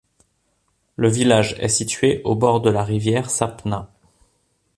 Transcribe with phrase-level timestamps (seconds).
[0.95, 3.91] Le village est situé au bord de la rivière Sapna.